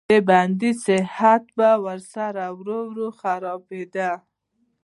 [0.09, 4.11] د بندي صحت به ورسره ورو ورو خرابېده.